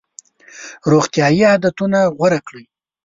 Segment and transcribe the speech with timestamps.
[0.91, 2.65] روغتیایي عادتونه غوره کړئ.